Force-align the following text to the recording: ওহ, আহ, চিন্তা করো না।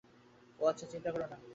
ওহ, 0.59 0.69
আহ, 0.69 0.75
চিন্তা 0.91 1.09
করো 1.11 1.25
না। 1.27 1.37